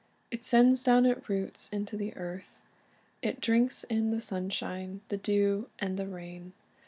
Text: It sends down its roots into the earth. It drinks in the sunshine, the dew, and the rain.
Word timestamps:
It 0.31 0.43
sends 0.43 0.81
down 0.83 1.05
its 1.05 1.29
roots 1.29 1.69
into 1.71 1.95
the 1.95 2.17
earth. 2.17 2.63
It 3.21 3.39
drinks 3.39 3.83
in 3.83 4.09
the 4.09 4.19
sunshine, 4.19 5.01
the 5.09 5.17
dew, 5.17 5.69
and 5.77 5.95
the 5.95 6.07
rain. 6.07 6.53